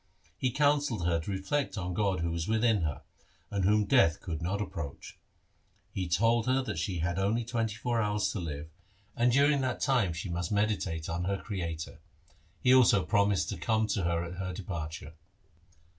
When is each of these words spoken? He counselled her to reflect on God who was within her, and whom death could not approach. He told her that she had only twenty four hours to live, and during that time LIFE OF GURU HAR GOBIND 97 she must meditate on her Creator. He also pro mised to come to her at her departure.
He 0.35 0.49
counselled 0.49 1.05
her 1.05 1.19
to 1.19 1.29
reflect 1.29 1.77
on 1.77 1.93
God 1.93 2.21
who 2.21 2.31
was 2.31 2.47
within 2.47 2.81
her, 2.81 3.03
and 3.51 3.63
whom 3.65 3.85
death 3.85 4.19
could 4.19 4.41
not 4.41 4.59
approach. 4.59 5.15
He 5.93 6.07
told 6.09 6.47
her 6.47 6.63
that 6.63 6.79
she 6.79 6.97
had 6.97 7.19
only 7.19 7.45
twenty 7.45 7.75
four 7.75 8.01
hours 8.01 8.31
to 8.31 8.39
live, 8.39 8.71
and 9.15 9.31
during 9.31 9.61
that 9.61 9.79
time 9.79 10.07
LIFE 10.07 10.09
OF 10.15 10.23
GURU 10.23 10.31
HAR 10.33 10.41
GOBIND 10.41 10.55
97 10.55 10.71
she 10.71 10.71
must 10.71 10.85
meditate 10.87 11.07
on 11.07 11.23
her 11.25 11.37
Creator. 11.37 11.99
He 12.63 12.73
also 12.73 13.05
pro 13.05 13.27
mised 13.27 13.47
to 13.49 13.57
come 13.59 13.85
to 13.89 14.01
her 14.05 14.23
at 14.23 14.39
her 14.39 14.51
departure. 14.53 15.13